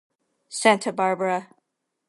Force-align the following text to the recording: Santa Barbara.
Santa 0.49 0.91
Barbara. 0.91 1.47